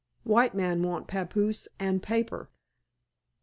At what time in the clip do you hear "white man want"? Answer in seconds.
0.23-1.05